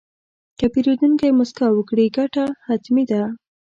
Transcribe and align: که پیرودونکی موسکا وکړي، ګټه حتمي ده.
که 0.57 0.65
پیرودونکی 0.73 1.29
موسکا 1.37 1.67
وکړي، 1.73 2.05
ګټه 2.17 2.45
حتمي 2.67 3.03
ده. 3.11 3.21